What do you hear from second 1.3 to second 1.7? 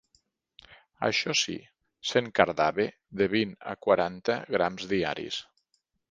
sí,